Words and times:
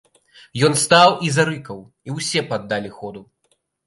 Ён 0.69 0.73
стаў 0.83 1.09
і 1.27 1.29
зарыкаў, 1.35 1.77
і 2.09 2.15
ўсе 2.15 2.43
паддалі 2.55 2.89
ходу. 2.97 3.23